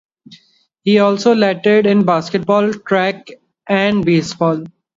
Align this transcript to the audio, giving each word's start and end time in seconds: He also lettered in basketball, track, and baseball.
He 0.83 0.97
also 0.97 1.35
lettered 1.35 1.85
in 1.85 2.05
basketball, 2.05 2.73
track, 2.73 3.27
and 3.67 4.03
baseball. 4.03 4.63